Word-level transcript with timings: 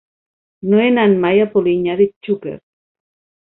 No 0.69 0.79
he 0.83 0.87
anat 0.93 1.13
mai 1.27 1.43
a 1.43 1.47
Polinyà 1.53 1.99
de 2.03 2.11
Xúquer. 2.25 2.59